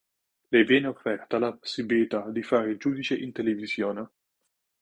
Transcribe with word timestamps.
Le 0.49 0.63
viene 0.63 0.87
offerta 0.87 1.37
la 1.37 1.53
possibilità 1.53 2.31
di 2.31 2.41
fare 2.41 2.71
il 2.71 2.79
giudice 2.79 3.15
in 3.15 3.31
televisione. 3.31 4.09